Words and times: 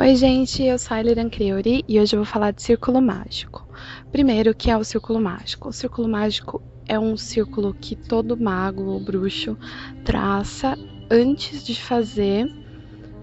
Oi, 0.00 0.16
gente, 0.16 0.62
eu 0.62 0.78
sou 0.78 0.96
a 0.96 1.00
Eliran 1.00 1.28
Criori 1.28 1.84
e 1.86 2.00
hoje 2.00 2.16
eu 2.16 2.20
vou 2.20 2.24
falar 2.24 2.52
de 2.52 2.62
círculo 2.62 3.02
mágico. 3.02 3.68
Primeiro, 4.10 4.52
o 4.52 4.54
que 4.54 4.70
é 4.70 4.76
o 4.78 4.82
círculo 4.82 5.20
mágico? 5.20 5.68
O 5.68 5.72
círculo 5.74 6.08
mágico 6.08 6.62
é 6.88 6.98
um 6.98 7.18
círculo 7.18 7.74
que 7.74 7.94
todo 7.94 8.34
mago 8.34 8.84
ou 8.84 8.98
bruxo 8.98 9.58
traça 10.02 10.74
antes 11.10 11.62
de 11.62 11.78
fazer 11.78 12.50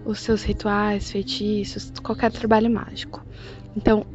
os 0.06 0.20
seus 0.20 0.44
rituais, 0.44 1.12
feitiços, 1.12 1.92
qualquer 2.00 2.32
trabalho 2.32 2.70
mágico. 2.70 3.26
Então, 3.76 4.06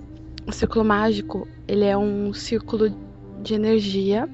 o 0.47 0.53
círculo 0.53 0.85
mágico, 0.85 1.49
ele 1.67 1.85
é 1.85 1.99
um 1.99 2.33
círculo 2.33 2.97
de 3.43 3.55
energia 3.55 4.29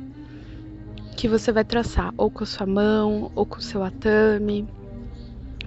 que 1.16 1.26
você 1.26 1.50
vai 1.50 1.64
traçar 1.64 2.12
ou 2.14 2.30
com 2.30 2.44
a 2.44 2.46
sua 2.46 2.66
mão, 2.66 3.32
ou 3.34 3.46
com 3.46 3.56
o 3.56 3.62
seu 3.62 3.82
atame, 3.82 4.68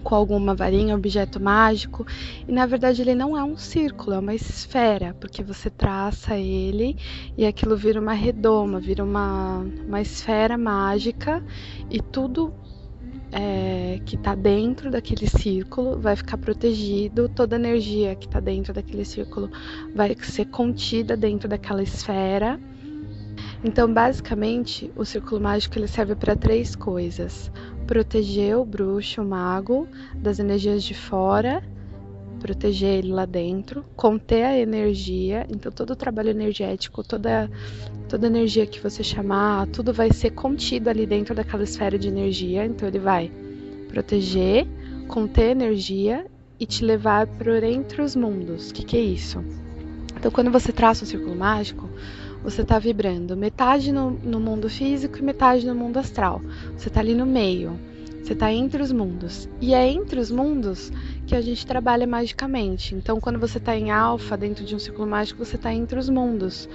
com 0.03 0.15
alguma 0.15 0.53
varinha, 0.55 0.95
objeto 0.95 1.39
mágico. 1.39 2.05
E 2.47 2.51
na 2.51 2.65
verdade 2.65 3.01
ele 3.01 3.15
não 3.15 3.37
é 3.37 3.43
um 3.43 3.57
círculo, 3.57 4.13
é 4.13 4.19
uma 4.19 4.33
esfera, 4.33 5.15
porque 5.19 5.43
você 5.43 5.69
traça 5.69 6.37
ele 6.37 6.97
e 7.37 7.45
aquilo 7.45 7.75
vira 7.75 7.99
uma 7.99 8.13
redoma, 8.13 8.79
vira 8.79 9.03
uma, 9.03 9.65
uma 9.87 10.01
esfera 10.01 10.57
mágica 10.57 11.43
e 11.89 12.01
tudo 12.01 12.53
é, 13.31 13.99
que 14.05 14.15
está 14.15 14.35
dentro 14.35 14.91
daquele 14.91 15.27
círculo 15.27 15.97
vai 15.99 16.15
ficar 16.15 16.37
protegido, 16.37 17.29
toda 17.29 17.55
energia 17.55 18.15
que 18.15 18.25
está 18.25 18.39
dentro 18.39 18.73
daquele 18.73 19.05
círculo 19.05 19.49
vai 19.95 20.15
ser 20.21 20.45
contida 20.45 21.15
dentro 21.15 21.47
daquela 21.47 21.81
esfera. 21.81 22.59
Então, 23.63 23.91
basicamente, 23.93 24.91
o 24.95 25.05
círculo 25.05 25.39
mágico 25.39 25.77
ele 25.77 25.88
serve 25.88 26.15
para 26.15 26.35
três 26.35 26.75
coisas: 26.75 27.51
proteger 27.85 28.57
o 28.57 28.65
bruxo, 28.65 29.21
o 29.21 29.26
mago, 29.26 29.87
das 30.15 30.40
energias 30.40 30.84
de 30.84 30.95
fora, 30.95 31.62
proteger 32.39 32.98
ele 32.98 33.13
lá 33.13 33.26
dentro, 33.26 33.85
conter 33.95 34.43
a 34.43 34.57
energia. 34.57 35.45
Então, 35.48 35.71
todo 35.71 35.91
o 35.91 35.95
trabalho 35.95 36.29
energético, 36.29 37.04
toda, 37.04 37.49
toda 38.09 38.26
energia 38.26 38.65
que 38.65 38.79
você 38.79 39.04
chamar, 39.04 39.67
tudo 39.67 39.93
vai 39.93 40.12
ser 40.12 40.32
contido 40.32 40.89
ali 40.89 41.05
dentro 41.05 41.35
daquela 41.35 41.63
esfera 41.63 41.99
de 41.99 42.07
energia. 42.07 42.65
Então, 42.65 42.87
ele 42.87 42.99
vai 42.99 43.32
proteger, 43.87 44.67
conter 45.07 45.51
energia 45.51 46.26
e 46.59 46.65
te 46.65 46.84
levar 46.84 47.27
para 47.27 47.70
entre 47.70 48.01
os 48.01 48.15
mundos. 48.15 48.71
O 48.71 48.73
que, 48.73 48.84
que 48.84 48.98
é 48.98 49.01
isso? 49.01 49.43
Então, 50.17 50.32
quando 50.32 50.51
você 50.51 50.71
traça 50.71 51.04
um 51.04 51.07
círculo 51.07 51.35
mágico, 51.35 51.89
você 52.43 52.61
está 52.61 52.79
vibrando 52.79 53.37
metade 53.37 53.91
no, 53.91 54.11
no, 54.11 54.39
mundo 54.39 54.70
físico 54.70 55.17
e 55.17 55.21
metade 55.21 55.65
no 55.65 55.75
mundo 55.75 55.97
astral. 55.97 56.41
Você 56.75 56.87
está 56.87 56.99
ali 56.99 57.13
no 57.13 57.25
meio. 57.25 57.79
Você 58.21 58.33
está 58.33 58.53
entre 58.53 58.83
os 58.83 58.91
mundos. 58.91 59.49
E 59.59 59.73
é 59.73 59.89
entre 59.89 60.19
os 60.19 60.29
mundos 60.29 60.91
que 61.25 61.35
a 61.35 61.41
gente 61.41 61.65
trabalha 61.65 62.05
magicamente. 62.05 62.93
Então, 62.93 63.19
quando 63.19 63.39
você 63.39 63.57
está 63.57 63.75
em 63.75 63.89
alfa, 63.89 64.38
dentro 64.38 64.63
de 64.63 64.75
um 64.75 64.79
círculo 64.79 65.07
mágico, 65.07 65.44
você 65.44 65.55
está 65.55 65.73
entre 65.73 65.97
os 65.97 66.07
mundos. 66.07 66.69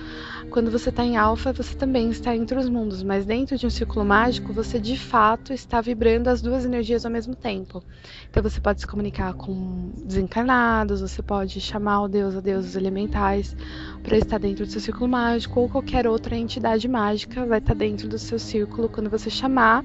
Quando 0.50 0.70
você 0.70 0.89
está 0.89 1.05
em 1.05 1.17
alfa, 1.17 1.52
você 1.52 1.77
também 1.77 2.11
está 2.11 2.34
entre 2.34 2.58
os 2.58 2.69
mundos. 2.69 3.02
Mas 3.02 3.24
dentro 3.24 3.56
de 3.56 3.64
um 3.64 3.70
círculo 3.70 4.05
mágico, 4.05 4.52
você 4.52 4.80
de 4.80 4.98
fato 4.98 5.52
está 5.52 5.80
vibrando 5.80 6.28
as 6.28 6.42
duas 6.42 6.64
energias 6.64 7.05
ao 7.05 7.12
mesmo 7.12 7.34
tempo. 7.34 7.83
Então, 8.28 8.42
você 8.42 8.61
pode 8.61 8.80
se 8.80 8.86
comunicar 8.86 9.33
com 9.34 9.92
desencarnados, 10.05 11.00
você 11.00 11.22
pode 11.22 11.61
chamar 11.61 12.02
o 12.02 12.08
deus, 12.08 12.34
a 12.34 12.41
deuses 12.41 12.74
elementais 12.74 13.56
para 14.02 14.19
estar 14.19 14.39
dentro 14.39 14.67
do 14.67 14.70
seu 14.70 14.80
círculo 14.80 15.08
mágico, 15.08 15.61
ou 15.61 15.69
qualquer 15.69 16.08
outra 16.08 16.36
entidade 16.36 16.89
mágica 16.89 17.47
vai 17.47 17.58
estar 17.58 17.74
dentro 17.74 18.08
do 18.08 18.19
seu 18.19 18.39
círculo 18.39 18.89
quando 18.89 19.08
você 19.08 19.30
chamar 19.30 19.84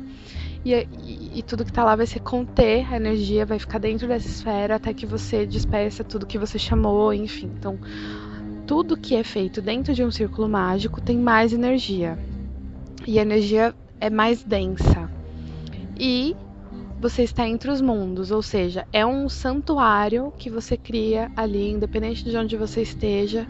e, 0.63 0.73
e, 0.73 1.39
e 1.39 1.43
tudo 1.43 1.63
que 1.63 1.71
está 1.71 1.83
lá 1.83 1.95
vai 1.95 2.05
ser 2.05 2.19
conter 2.19 2.85
a 2.91 2.97
energia, 2.97 3.45
vai 3.45 3.57
ficar 3.57 3.79
dentro 3.79 4.07
dessa 4.07 4.27
esfera 4.27 4.75
até 4.75 4.94
que 4.94 5.05
você 5.05 5.45
despeça 5.45 6.03
tudo 6.03 6.25
que 6.25 6.38
você 6.38 6.59
chamou, 6.59 7.13
enfim. 7.13 7.51
Então, 7.57 7.79
tudo 8.67 8.97
que 8.97 9.16
é 9.16 9.23
feito 9.23 9.61
dentro 9.61 9.94
de 9.94 10.03
um 10.03 10.11
círculo 10.11 10.47
mágico 10.47 11.01
tem 11.01 11.17
mais 11.17 11.51
energia. 11.51 12.17
E 13.07 13.17
a 13.17 13.21
energia 13.21 13.73
é 14.00 14.09
mais 14.09 14.44
densa. 14.44 15.09
E 16.00 16.35
você 17.01 17.23
está 17.23 17.47
entre 17.47 17.72
os 17.72 17.81
mundos, 17.81 18.29
ou 18.29 18.44
seja, 18.44 18.85
é 18.94 19.03
um 19.03 19.28
santuário 19.28 20.31
que 20.38 20.51
você 20.51 20.78
cria 20.78 21.31
ali, 21.35 21.72
independente 21.72 22.23
de 22.23 22.38
onde 22.38 22.56
você 22.56 22.84
esteja, 22.84 23.47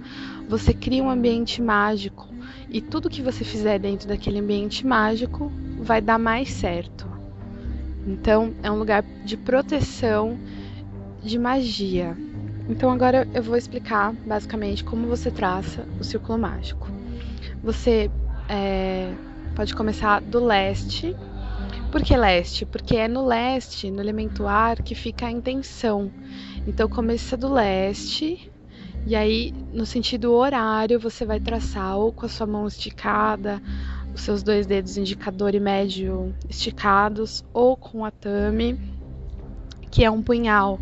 você 0.48 0.74
cria 0.74 1.04
um 1.04 1.10
ambiente 1.10 1.62
mágico 1.62 2.30
e 2.70 2.80
tudo 2.80 3.10
que 3.10 3.22
você 3.22 3.44
fizer 3.44 3.78
dentro 3.78 4.08
daquele 4.08 4.40
ambiente 4.40 4.88
mágico 4.88 5.52
vai 5.80 6.00
dar 6.00 6.18
mais 6.18 6.50
certo. 6.50 7.06
Então, 8.08 8.54
é 8.64 8.72
um 8.72 8.80
lugar 8.80 9.04
de 9.26 9.36
proteção, 9.36 10.40
de 11.22 11.38
magia. 11.38 12.18
Então, 12.70 12.90
agora 12.90 13.28
eu 13.34 13.44
vou 13.44 13.58
explicar 13.58 14.14
basicamente 14.26 14.82
como 14.82 15.08
você 15.08 15.30
traça 15.30 15.86
o 16.00 16.06
círculo 16.06 16.40
mágico. 16.40 16.88
Você 17.62 18.10
é, 18.48 19.14
pode 19.58 19.76
começar 19.76 20.22
do 20.22 20.42
leste. 20.42 21.14
Por 21.92 22.02
que 22.04 22.16
leste? 22.16 22.66
Porque 22.66 22.96
é 22.96 23.08
no 23.08 23.26
leste, 23.26 23.92
no 23.92 24.02
elemento 24.02 24.48
ar, 24.48 24.82
que 24.82 24.96
fica 24.96 25.28
a 25.28 25.32
intenção. 25.32 26.12
Então, 26.66 26.88
começa 26.88 27.36
do 27.36 27.52
leste 27.52 28.52
e 29.06 29.16
aí, 29.16 29.52
no 29.74 29.86
sentido 29.86 30.32
horário, 30.32 31.00
você 31.00 31.26
vai 31.26 31.40
traçar 31.40 31.98
ou 31.98 32.14
com 32.14 32.26
a 32.26 32.30
sua 32.30 32.46
mão 32.46 32.68
esticada, 32.68 33.62
os 34.14 34.22
seus 34.22 34.44
dois 34.44 34.68
dedos 34.68 34.96
indicador 34.96 35.56
e 35.56 35.60
médio 35.60 36.34
esticados, 36.48 37.44
ou 37.54 37.76
com 37.76 38.06
a 38.06 38.12
tame, 38.12 38.80
que 39.90 40.06
é 40.06 40.12
um 40.12 40.22
punhal 40.22 40.80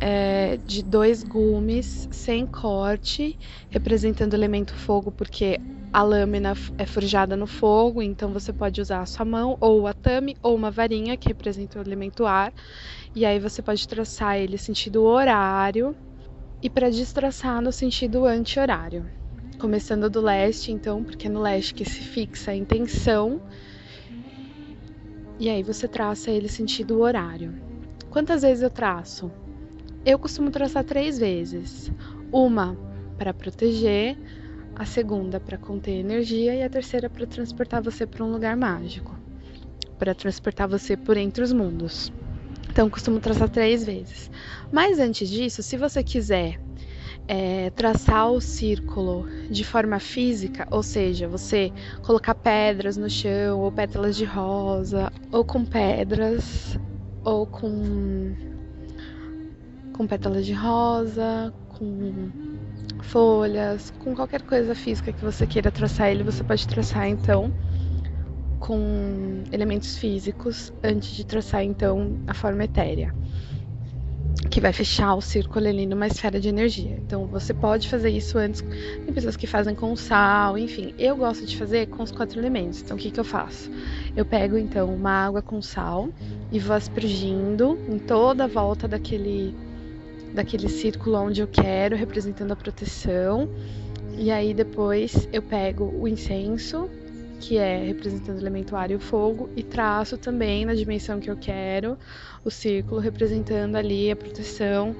é, 0.00 0.58
de 0.66 0.82
dois 0.82 1.24
gumes 1.24 2.06
sem 2.12 2.46
corte, 2.46 3.38
representando 3.70 4.34
o 4.34 4.36
elemento 4.36 4.74
fogo, 4.74 5.10
porque 5.10 5.58
a 5.94 6.02
lâmina 6.02 6.54
é 6.76 6.84
forjada 6.84 7.36
no 7.36 7.46
fogo, 7.46 8.02
então 8.02 8.32
você 8.32 8.52
pode 8.52 8.80
usar 8.80 9.02
a 9.02 9.06
sua 9.06 9.24
mão, 9.24 9.56
ou 9.60 9.86
a 9.86 9.92
tame, 9.92 10.36
ou 10.42 10.56
uma 10.56 10.68
varinha, 10.68 11.16
que 11.16 11.28
representa 11.28 11.78
o 11.78 11.82
elemento 11.82 12.26
ar, 12.26 12.52
e 13.14 13.24
aí 13.24 13.38
você 13.38 13.62
pode 13.62 13.86
traçar 13.86 14.36
ele 14.36 14.58
sentido 14.58 15.04
horário 15.04 15.94
e 16.60 16.68
para 16.68 16.90
destraçar 16.90 17.62
no 17.62 17.70
sentido 17.70 18.24
anti-horário. 18.26 19.08
Começando 19.56 20.10
do 20.10 20.20
leste, 20.20 20.72
então, 20.72 21.04
porque 21.04 21.28
é 21.28 21.30
no 21.30 21.40
leste 21.40 21.72
que 21.72 21.84
se 21.84 22.00
fixa 22.00 22.50
a 22.50 22.56
intenção. 22.56 23.40
E 25.38 25.48
aí 25.48 25.62
você 25.62 25.86
traça 25.86 26.28
ele 26.28 26.48
sentido 26.48 26.98
horário. 26.98 27.54
Quantas 28.10 28.42
vezes 28.42 28.64
eu 28.64 28.70
traço? 28.70 29.30
Eu 30.04 30.18
costumo 30.18 30.50
traçar 30.50 30.82
três 30.82 31.20
vezes. 31.20 31.92
Uma 32.32 32.76
para 33.16 33.32
proteger, 33.32 34.18
a 34.76 34.84
segunda 34.84 35.38
para 35.38 35.56
conter 35.56 35.92
energia 35.92 36.54
e 36.54 36.62
a 36.62 36.70
terceira 36.70 37.08
para 37.08 37.26
transportar 37.26 37.82
você 37.82 38.06
para 38.06 38.24
um 38.24 38.32
lugar 38.32 38.56
mágico, 38.56 39.14
para 39.98 40.14
transportar 40.14 40.68
você 40.68 40.96
por 40.96 41.16
entre 41.16 41.42
os 41.42 41.52
mundos. 41.52 42.12
Então, 42.70 42.90
costumo 42.90 43.20
traçar 43.20 43.48
três 43.48 43.84
vezes. 43.84 44.30
Mas 44.72 44.98
antes 44.98 45.28
disso, 45.28 45.62
se 45.62 45.76
você 45.76 46.02
quiser 46.02 46.58
é, 47.28 47.70
traçar 47.70 48.30
o 48.32 48.40
círculo 48.40 49.28
de 49.48 49.62
forma 49.62 50.00
física, 50.00 50.66
ou 50.70 50.82
seja, 50.82 51.28
você 51.28 51.72
colocar 52.02 52.34
pedras 52.34 52.96
no 52.96 53.08
chão, 53.08 53.60
ou 53.60 53.70
pétalas 53.70 54.16
de 54.16 54.24
rosa, 54.24 55.12
ou 55.30 55.44
com 55.44 55.64
pedras, 55.64 56.78
ou 57.22 57.46
com, 57.46 58.34
com 59.92 60.06
pétalas 60.06 60.44
de 60.44 60.52
rosa, 60.52 61.54
com 61.68 62.53
folhas, 63.04 63.92
com 63.98 64.14
qualquer 64.14 64.42
coisa 64.42 64.74
física 64.74 65.12
que 65.12 65.24
você 65.24 65.46
queira 65.46 65.70
traçar 65.70 66.10
ele, 66.10 66.22
você 66.22 66.42
pode 66.42 66.66
traçar 66.66 67.08
então 67.08 67.52
com 68.58 69.44
elementos 69.52 69.98
físicos 69.98 70.72
antes 70.82 71.14
de 71.14 71.24
traçar 71.24 71.62
então 71.62 72.18
a 72.26 72.32
forma 72.32 72.64
etérea, 72.64 73.14
que 74.50 74.60
vai 74.60 74.72
fechar 74.72 75.14
o 75.14 75.20
círculo 75.20 75.68
ali 75.68 75.84
numa 75.84 76.06
esfera 76.06 76.40
de 76.40 76.48
energia. 76.48 76.96
Então 76.96 77.26
você 77.26 77.52
pode 77.52 77.88
fazer 77.88 78.08
isso 78.08 78.38
antes. 78.38 78.62
Tem 78.62 79.12
pessoas 79.12 79.36
que 79.36 79.46
fazem 79.46 79.74
com 79.74 79.94
sal, 79.94 80.56
enfim. 80.56 80.94
Eu 80.98 81.16
gosto 81.16 81.44
de 81.44 81.56
fazer 81.56 81.86
com 81.88 82.02
os 82.02 82.10
quatro 82.10 82.40
elementos. 82.40 82.80
Então 82.80 82.96
o 82.96 83.00
que, 83.00 83.10
que 83.10 83.20
eu 83.20 83.24
faço? 83.24 83.70
Eu 84.16 84.24
pego 84.24 84.56
então 84.56 84.94
uma 84.94 85.26
água 85.26 85.42
com 85.42 85.60
sal 85.60 86.08
e 86.50 86.58
vou 86.58 86.74
aspergindo 86.74 87.78
em 87.88 87.98
toda 87.98 88.44
a 88.44 88.48
volta 88.48 88.88
daquele 88.88 89.54
daquele 90.34 90.68
círculo 90.68 91.16
onde 91.16 91.40
eu 91.40 91.48
quero, 91.48 91.96
representando 91.96 92.52
a 92.52 92.56
proteção. 92.56 93.48
E 94.18 94.30
aí 94.30 94.52
depois 94.52 95.28
eu 95.32 95.40
pego 95.40 95.84
o 95.98 96.06
incenso 96.06 96.90
que 97.40 97.58
é 97.58 97.84
representando 97.84 98.36
o 98.36 98.40
elemento 98.40 98.74
ar 98.74 98.90
e 98.90 98.94
o 98.94 99.00
fogo, 99.00 99.50
e 99.54 99.62
traço 99.62 100.16
também 100.16 100.64
na 100.64 100.72
dimensão 100.72 101.20
que 101.20 101.30
eu 101.30 101.36
quero 101.36 101.98
o 102.42 102.50
círculo 102.50 103.00
representando 103.00 103.76
ali 103.76 104.10
a 104.10 104.16
proteção 104.16 104.96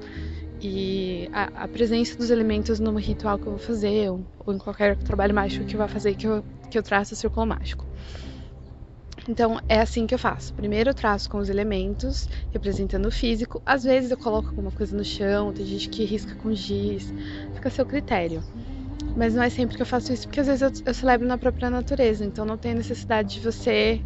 e 0.60 1.28
a, 1.32 1.64
a 1.64 1.68
presença 1.68 2.16
dos 2.16 2.30
elementos 2.30 2.78
no 2.80 2.94
ritual 2.98 3.38
que 3.38 3.46
eu 3.46 3.52
vou 3.52 3.58
fazer, 3.58 4.10
ou, 4.10 4.26
ou 4.44 4.54
em 4.54 4.58
qualquer 4.58 4.96
trabalho 4.96 5.34
mágico 5.34 5.64
que 5.64 5.74
eu 5.74 5.78
vá 5.78 5.88
fazer 5.88 6.14
que 6.14 6.26
eu, 6.26 6.44
que 6.70 6.76
eu 6.76 6.82
traço 6.82 7.14
o 7.14 7.16
círculo 7.16 7.46
mágico. 7.46 7.86
Então 9.28 9.58
é 9.68 9.80
assim 9.80 10.06
que 10.06 10.14
eu 10.14 10.18
faço. 10.18 10.52
Primeiro 10.54 10.90
eu 10.90 10.94
traço 10.94 11.28
com 11.28 11.38
os 11.38 11.48
elementos, 11.48 12.26
representando 12.50 13.06
o 13.06 13.10
físico. 13.10 13.62
Às 13.64 13.82
vezes 13.84 14.10
eu 14.10 14.18
coloco 14.18 14.48
alguma 14.50 14.70
coisa 14.72 14.96
no 14.96 15.04
chão, 15.04 15.52
tem 15.52 15.64
gente 15.66 15.88
que 15.88 16.04
risca 16.04 16.34
com 16.36 16.52
giz, 16.54 17.12
fica 17.52 17.68
a 17.68 17.72
seu 17.72 17.86
critério. 17.86 18.44
Mas 19.16 19.34
não 19.34 19.42
é 19.42 19.50
sempre 19.50 19.76
que 19.76 19.82
eu 19.82 19.86
faço 19.86 20.12
isso, 20.12 20.26
porque 20.26 20.40
às 20.40 20.46
vezes 20.48 20.62
eu, 20.62 20.70
eu 20.86 20.94
celebro 20.94 21.26
na 21.28 21.38
própria 21.38 21.70
natureza, 21.70 22.24
então 22.24 22.44
não 22.46 22.58
tem 22.58 22.74
necessidade 22.74 23.30
de 23.34 23.40
você 23.40 24.02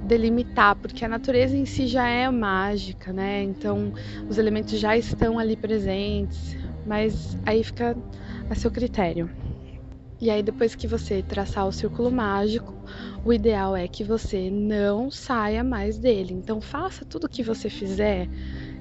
delimitar, 0.00 0.76
porque 0.80 1.04
a 1.04 1.08
natureza 1.08 1.56
em 1.56 1.66
si 1.66 1.86
já 1.88 2.08
é 2.08 2.30
mágica, 2.30 3.12
né? 3.12 3.42
Então 3.44 3.92
os 4.28 4.38
elementos 4.38 4.78
já 4.80 4.96
estão 4.96 5.38
ali 5.38 5.56
presentes, 5.56 6.56
mas 6.84 7.36
aí 7.46 7.64
fica 7.64 7.96
a 8.50 8.54
seu 8.56 8.70
critério. 8.72 9.30
E 10.20 10.28
aí, 10.28 10.42
depois 10.42 10.74
que 10.74 10.86
você 10.86 11.22
traçar 11.22 11.66
o 11.66 11.72
círculo 11.72 12.10
mágico, 12.10 12.74
o 13.24 13.32
ideal 13.32 13.74
é 13.74 13.88
que 13.88 14.04
você 14.04 14.50
não 14.50 15.10
saia 15.10 15.64
mais 15.64 15.98
dele. 15.98 16.34
Então, 16.34 16.60
faça 16.60 17.06
tudo 17.06 17.26
que 17.26 17.42
você 17.42 17.70
fizer, 17.70 18.28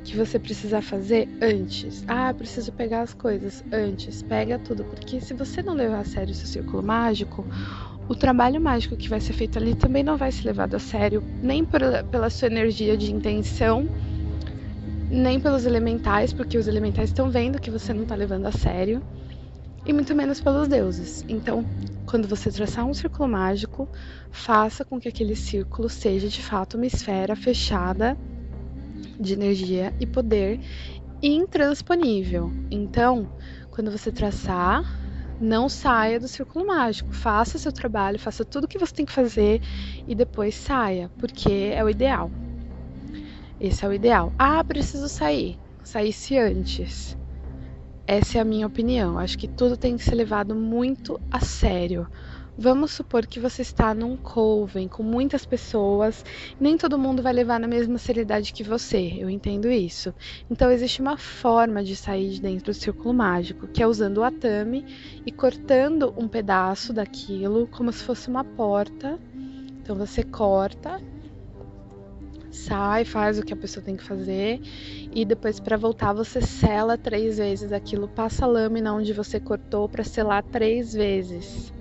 que 0.04 0.18
você 0.18 0.38
precisar 0.38 0.82
fazer 0.82 1.30
antes. 1.42 2.04
Ah, 2.10 2.34
preciso 2.34 2.74
pegar 2.74 3.04
as 3.04 3.14
coisas 3.14 3.64
antes. 3.72 4.22
Pega 4.22 4.60
tudo, 4.60 4.84
porque 4.84 5.22
se 5.22 5.34
você 5.34 5.64
não 5.64 5.76
levar 5.76 6.02
a 6.02 6.04
sério 6.04 6.34
o 6.34 6.36
seu 6.36 6.48
círculo 6.48 6.84
mágico, 6.84 7.48
o 8.10 8.16
trabalho 8.16 8.60
mágico 8.60 8.98
que 8.98 9.10
vai 9.10 9.22
ser 9.22 9.32
feito 9.32 9.58
ali 9.58 9.74
também 9.74 10.04
não 10.04 10.18
vai 10.18 10.34
ser 10.34 10.46
levado 10.46 10.76
a 10.76 10.80
sério, 10.80 11.24
nem 11.42 11.64
pela 11.64 12.30
sua 12.30 12.48
energia 12.48 12.98
de 12.98 13.14
intenção, 13.14 13.88
nem 15.10 15.40
pelos 15.40 15.66
elementais, 15.66 16.34
porque 16.34 16.58
os 16.58 16.68
elementais 16.68 17.12
estão 17.12 17.32
vendo 17.32 17.62
que 17.62 17.72
você 17.72 17.94
não 17.94 18.04
está 18.04 18.16
levando 18.16 18.46
a 18.46 18.52
sério 18.52 19.02
e 19.86 19.94
muito 19.94 20.16
menos 20.16 20.40
pelos 20.42 20.68
deuses. 20.68 21.24
Então, 21.28 21.66
quando 22.06 22.28
você 22.28 22.52
traçar 22.52 22.86
um 22.86 22.94
círculo 22.94 23.30
mágico, 23.30 23.88
faça 24.32 24.84
com 24.84 25.00
que 25.00 25.08
aquele 25.08 25.36
círculo 25.36 25.90
seja 25.90 26.28
de 26.28 26.42
fato 26.42 26.76
uma 26.76 26.86
esfera 26.86 27.36
fechada 27.36 28.18
de 29.20 29.34
energia 29.34 29.94
e 30.00 30.06
poder 30.06 30.60
intransponível. 31.22 32.52
Então, 32.72 33.28
quando 33.72 33.92
você 33.92 34.12
traçar, 34.12 34.84
não 35.40 35.70
saia 35.70 36.20
do 36.20 36.28
círculo 36.28 36.68
mágico. 36.68 37.14
Faça 37.14 37.58
seu 37.58 37.72
trabalho, 37.72 38.20
faça 38.20 38.44
tudo 38.44 38.66
o 38.66 38.68
que 38.68 38.78
você 38.78 38.94
tem 38.94 39.06
que 39.06 39.12
fazer 39.12 39.62
e 40.08 40.14
depois 40.14 40.56
saia, 40.56 41.10
porque 41.18 41.72
é 41.74 41.84
o 41.84 41.90
ideal. 41.90 42.32
Esse 43.60 43.86
é 43.86 43.88
o 43.88 43.94
ideal. 43.94 44.34
Ah, 44.38 44.64
preciso 44.64 45.10
sair. 45.10 45.58
Saísse 45.84 46.38
antes. 46.38 47.18
Essa 48.12 48.40
é 48.40 48.42
a 48.42 48.44
minha 48.44 48.66
opinião. 48.66 49.20
Acho 49.20 49.38
que 49.38 49.48
tudo 49.48 49.78
tem 49.78 49.96
que 49.96 50.04
ser 50.04 50.16
levado 50.16 50.56
muito 50.56 51.22
a 51.30 51.42
sério. 51.42 52.08
Vamos 52.58 52.90
supor 52.90 53.28
que 53.28 53.40
você 53.40 53.62
está 53.62 53.94
num 53.94 54.18
coven 54.18 54.88
com 54.88 55.04
muitas 55.04 55.46
pessoas, 55.46 56.26
nem 56.60 56.76
todo 56.76 56.98
mundo 56.98 57.22
vai 57.22 57.32
levar 57.32 57.60
na 57.60 57.68
mesma 57.68 58.00
seriedade 58.00 58.52
que 58.52 58.64
você, 58.64 59.14
eu 59.20 59.30
entendo 59.30 59.70
isso. 59.70 60.12
Então 60.50 60.72
existe 60.72 61.02
uma 61.02 61.18
forma 61.18 61.84
de 61.84 61.96
sair 61.96 62.32
de 62.32 62.42
dentro 62.42 62.66
do 62.66 62.74
círculo 62.74 63.14
mágico, 63.14 63.68
que 63.68 63.84
é 63.84 63.86
usando 63.86 64.18
o 64.18 64.24
atame 64.24 64.84
e 65.24 65.32
cortando 65.32 66.12
um 66.18 66.28
pedaço 66.28 66.92
daquilo 66.92 67.68
como 67.68 67.94
se 67.94 68.04
fosse 68.04 68.28
uma 68.28 68.44
porta. 68.44 69.20
Então 69.84 69.96
você 69.96 70.24
corta 70.24 71.00
sai, 72.52 73.06
faz 73.06 73.40
o 73.40 73.44
que 73.44 73.54
a 73.54 73.58
pessoa 73.58 73.84
tem 73.84 73.96
que 73.96 74.04
fazer 74.04 74.62
e 75.12 75.26
depois 75.26 75.60
para 75.60 75.78
voltar 75.78 76.14
você 76.14 76.42
sela 76.42 76.98
três 76.98 77.38
vezes 77.38 77.72
aquilo, 77.72 78.10
passa 78.10 78.46
a 78.46 78.48
lâmina 78.48 78.94
onde 78.94 79.14
você 79.14 79.40
cortou 79.40 79.90
para 79.90 80.04
selar 80.04 80.44
três 80.52 80.94
vezes. 80.94 81.74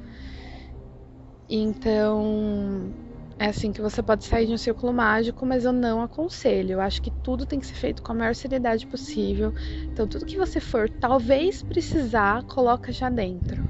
Então 1.48 2.94
é 3.38 3.46
assim 3.46 3.72
que 3.72 3.80
você 3.80 4.02
pode 4.02 4.24
sair 4.24 4.46
de 4.46 4.52
um 4.52 4.58
círculo 4.58 4.92
mágico, 4.92 5.46
mas 5.46 5.64
eu 5.64 5.72
não 5.72 6.02
aconselho. 6.02 6.72
Eu 6.72 6.80
acho 6.80 7.00
que 7.00 7.10
tudo 7.22 7.46
tem 7.46 7.60
que 7.60 7.66
ser 7.66 7.74
feito 7.76 8.02
com 8.02 8.12
a 8.12 8.14
maior 8.14 8.34
seriedade 8.34 8.86
possível. 8.86 9.52
Então 9.92 10.06
tudo 10.08 10.26
que 10.26 10.36
você 10.38 10.60
for 10.60 10.88
talvez 11.00 11.62
precisar, 11.62 12.42
coloca 12.44 12.92
já 12.92 13.08
dentro. 13.10 13.68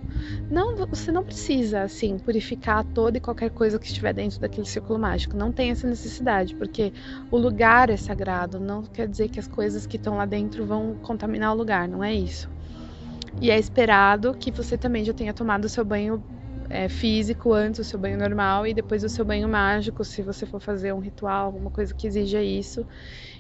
Não, 0.51 0.77
você 0.87 1.13
não 1.13 1.23
precisa, 1.23 1.83
assim, 1.83 2.19
purificar 2.19 2.85
toda 2.85 3.19
e 3.19 3.21
qualquer 3.21 3.51
coisa 3.51 3.79
que 3.79 3.87
estiver 3.87 4.15
dentro 4.15 4.41
daquele 4.41 4.67
círculo 4.67 4.99
mágico. 4.99 5.37
Não 5.37 5.53
tem 5.53 5.71
essa 5.71 5.87
necessidade, 5.87 6.55
porque 6.55 6.93
o 7.31 7.37
lugar 7.37 7.91
é 7.91 7.97
sagrado. 7.97 8.59
Não 8.59 8.83
quer 8.83 9.09
dizer 9.09 9.29
que 9.29 9.39
as 9.39 9.47
coisas 9.47 9.87
que 9.87 9.97
estão 9.97 10.17
lá 10.17 10.25
dentro 10.25 10.65
vão 10.65 10.95
contaminar 11.03 11.53
o 11.53 11.57
lugar, 11.57 11.89
não 11.89 12.03
é 12.03 12.15
isso. 12.15 12.49
E 13.41 13.51
é 13.51 13.59
esperado 13.59 14.35
que 14.35 14.51
você 14.51 14.77
também 14.77 15.05
já 15.05 15.13
tenha 15.13 15.33
tomado 15.33 15.67
o 15.67 15.69
seu 15.69 15.85
banho 15.85 16.23
é, 16.71 16.89
físico 16.89 17.53
antes, 17.53 17.81
o 17.81 17.85
seu 17.85 17.99
banho 17.99 18.19
normal 18.19 18.67
e 18.67 18.75
depois 18.75 19.03
o 19.05 19.09
seu 19.09 19.25
banho 19.25 19.49
mágico, 19.49 20.05
se 20.05 20.23
você 20.23 20.45
for 20.45 20.61
fazer 20.61 20.93
um 20.93 20.99
ritual, 20.99 21.47
alguma 21.47 21.71
coisa 21.71 21.95
que 21.95 22.07
exija 22.07 22.43
isso. 22.43 22.87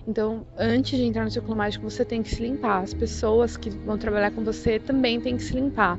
Então, 0.06 0.46
antes 0.56 0.98
de 0.98 1.04
entrar 1.04 1.24
no 1.24 1.30
círculo 1.30 1.56
mágico, 1.56 1.88
você 1.88 2.04
tem 2.04 2.22
que 2.22 2.34
se 2.34 2.42
limpar. 2.42 2.82
As 2.82 2.94
pessoas 2.94 3.56
que 3.56 3.70
vão 3.70 3.98
trabalhar 3.98 4.30
com 4.30 4.42
você 4.42 4.78
também 4.78 5.20
têm 5.20 5.36
que 5.36 5.42
se 5.42 5.54
limpar 5.54 5.98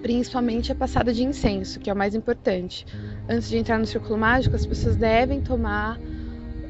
principalmente 0.00 0.72
a 0.72 0.74
passada 0.74 1.12
de 1.12 1.24
incenso, 1.24 1.78
que 1.80 1.90
é 1.90 1.92
o 1.92 1.96
mais 1.96 2.14
importante. 2.14 2.86
Antes 3.28 3.48
de 3.48 3.56
entrar 3.56 3.78
no 3.78 3.86
círculo 3.86 4.18
mágico, 4.18 4.56
as 4.56 4.66
pessoas 4.66 4.96
devem 4.96 5.40
tomar 5.40 5.98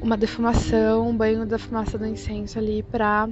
uma 0.01 0.15
defumação, 0.15 1.09
um 1.09 1.15
banho 1.15 1.45
da 1.45 1.57
fumaça 1.57 1.97
do 1.97 2.05
incenso 2.05 2.57
ali 2.57 2.81
para 2.83 3.27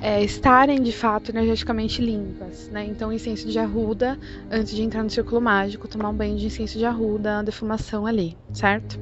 é, 0.00 0.22
estarem 0.22 0.82
de 0.82 0.92
fato 0.92 1.30
energeticamente 1.30 2.00
limpas, 2.02 2.68
né? 2.68 2.84
Então, 2.84 3.12
incenso 3.12 3.48
de 3.48 3.58
arruda, 3.58 4.18
antes 4.50 4.74
de 4.74 4.82
entrar 4.82 5.02
no 5.02 5.10
círculo 5.10 5.40
mágico, 5.40 5.88
tomar 5.88 6.10
um 6.10 6.14
banho 6.14 6.36
de 6.36 6.46
incenso 6.46 6.78
de 6.78 6.84
arruda, 6.84 7.36
uma 7.38 7.44
defumação 7.44 8.06
ali, 8.06 8.36
certo? 8.52 8.98